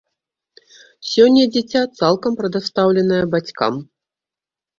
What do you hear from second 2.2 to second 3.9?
прадастаўленае бацькам.